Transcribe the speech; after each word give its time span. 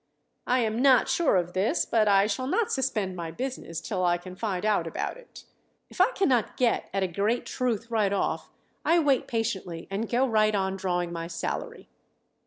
I 0.47 0.61
am 0.61 0.81
'not 0.81 1.09
sure 1.09 1.35
of 1.35 1.53
this, 1.53 1.85
but 1.85 2.07
I 2.07 2.25
shall 2.25 2.47
not 2.47 2.71
suspend 2.71 3.15
my 3.15 3.29
business 3.29 3.79
till 3.79 4.03
I 4.03 4.17
can 4.17 4.35
find 4.35 4.65
out 4.65 4.87
about 4.87 5.15
it. 5.15 5.43
If 5.91 6.01
I 6.01 6.09
cannot 6.13 6.57
get 6.57 6.89
at 6.91 7.03
a 7.03 7.07
great 7.07 7.45
truth 7.45 7.91
right 7.91 8.11
off 8.11 8.49
I 8.83 8.97
wait 8.97 9.27
patiently 9.27 9.87
and 9.91 10.09
go 10.09 10.25
right 10.27 10.55
on 10.55 10.75
drawing 10.75 11.13
my 11.13 11.27
salary. 11.27 11.87